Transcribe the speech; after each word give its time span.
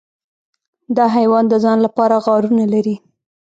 دا 0.95 1.05
حیوان 1.15 1.43
د 1.49 1.53
ځان 1.63 1.77
لپاره 1.85 2.15
غارونه 2.25 2.65
لري. 2.73 2.95